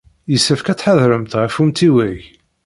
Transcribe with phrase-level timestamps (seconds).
[0.31, 2.21] Yessefk ad tḥadremt ɣef umtiweg.